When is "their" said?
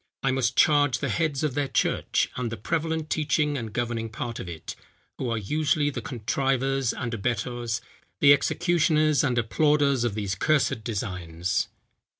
1.53-1.67